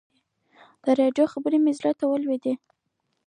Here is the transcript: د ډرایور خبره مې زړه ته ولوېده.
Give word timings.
د 0.83 0.85
ډرایور 0.97 1.29
خبره 1.33 1.57
مې 1.63 1.71
زړه 1.79 1.91
ته 1.99 2.05
ولوېده. 2.07 2.53